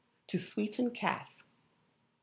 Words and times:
To 0.29 0.39
Sweeten 0.39 0.89
Casks. 0.95 1.43